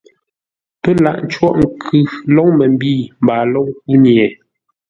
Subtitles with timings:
[0.81, 1.97] PƏ́ laghʼ ńcôghʼ nkʉ
[2.35, 2.91] lóŋ məmbî
[3.23, 4.25] mbaa lóŋ kúnye.